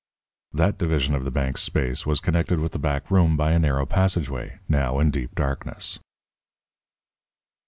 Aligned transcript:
That 0.51 0.79
division 0.79 1.13
of 1.13 1.25
the 1.25 1.29
bank's 1.29 1.61
space 1.61 2.07
was 2.07 2.19
connected 2.19 2.57
with 2.59 2.71
the 2.71 2.79
back 2.79 3.11
room 3.11 3.37
by 3.37 3.51
a 3.51 3.59
narrow 3.59 3.85
passageway, 3.85 4.57
now 4.67 4.97
in 4.97 5.11
deep 5.11 5.35
darkness. 5.35 5.99